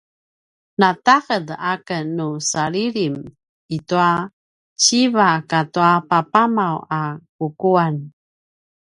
nu 0.79 0.89
ta’ed 1.05 1.47
aken 1.73 2.05
nu 2.17 2.27
salilim 2.51 3.15
i 3.75 3.77
tua 3.87 4.11
siva 4.83 5.29
katu 5.49 5.81
papamaw 6.09 6.75
a 6.99 7.01
kukuan 7.37 7.95